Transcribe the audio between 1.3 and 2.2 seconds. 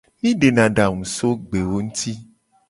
gbewo nguti.